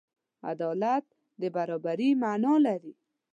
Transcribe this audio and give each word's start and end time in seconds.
عدالت 0.49 1.05
د 1.41 1.43
برابري 1.55 2.09
معنی 2.21 2.55
لري. 2.65 2.93